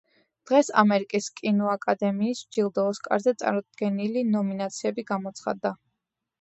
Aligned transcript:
დღეს 0.51 0.69
ამერიკის 0.81 1.27
კინოაკადემიის 1.41 2.43
ჯილდო 2.57 2.87
„ოსკარზე“ 2.95 3.35
წარდგენილი 3.45 4.27
ნომინაციები 4.33 5.09
გამოცხადდა. 5.15 5.77